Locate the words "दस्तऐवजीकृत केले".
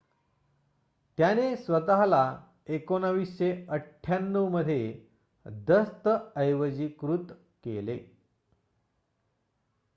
5.67-7.97